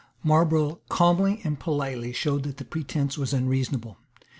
Marlborough 0.23 0.79
calmly 0.89 1.39
and 1.43 1.59
politely 1.59 2.11
showed 2.11 2.41
that 2.41 2.57
the 2.57 2.65
pretence 2.65 3.19
was 3.19 3.33
unreasonable. 3.33 3.99